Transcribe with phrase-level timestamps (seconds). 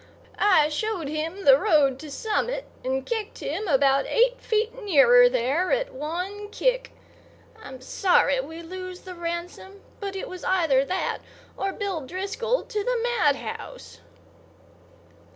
[0.39, 5.71] I showed him the road to Summit and kicked him about eight feet nearer there
[5.71, 6.91] at one kick.
[7.61, 11.19] I'm sorry we lose the ransom; but it was either that
[11.55, 13.99] or Bill Driscoll to the madhouse."